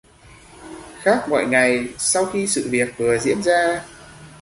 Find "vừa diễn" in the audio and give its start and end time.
2.97-3.43